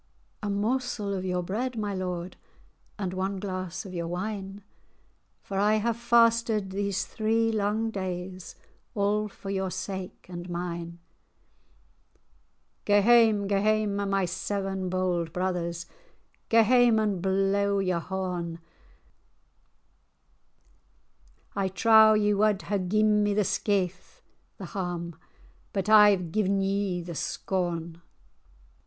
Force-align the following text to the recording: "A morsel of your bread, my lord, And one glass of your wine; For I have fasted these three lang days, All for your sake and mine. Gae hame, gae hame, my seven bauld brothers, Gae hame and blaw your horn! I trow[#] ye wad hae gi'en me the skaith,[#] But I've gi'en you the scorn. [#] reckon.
"A 0.41 0.49
morsel 0.49 1.13
of 1.13 1.23
your 1.25 1.43
bread, 1.43 1.77
my 1.77 1.93
lord, 1.93 2.35
And 2.97 3.13
one 3.13 3.37
glass 3.39 3.85
of 3.85 3.93
your 3.93 4.07
wine; 4.07 4.63
For 5.43 5.59
I 5.59 5.75
have 5.75 5.95
fasted 5.95 6.71
these 6.71 7.05
three 7.05 7.51
lang 7.51 7.91
days, 7.91 8.55
All 8.95 9.27
for 9.27 9.51
your 9.51 9.69
sake 9.69 10.25
and 10.27 10.49
mine. 10.49 10.97
Gae 12.85 13.01
hame, 13.01 13.45
gae 13.45 13.61
hame, 13.61 13.95
my 14.09 14.25
seven 14.25 14.89
bauld 14.89 15.31
brothers, 15.33 15.85
Gae 16.49 16.63
hame 16.63 16.97
and 16.97 17.21
blaw 17.21 17.77
your 17.77 17.99
horn! 17.99 18.57
I 21.55 21.67
trow[#] 21.69 22.15
ye 22.15 22.33
wad 22.33 22.63
hae 22.63 22.79
gi'en 22.79 23.21
me 23.21 23.35
the 23.35 23.43
skaith,[#] 23.45 24.21
But 24.57 25.89
I've 25.89 26.31
gi'en 26.31 26.59
you 26.63 27.03
the 27.03 27.13
scorn. 27.13 27.81
[#] 27.85 27.85
reckon. 27.89 28.01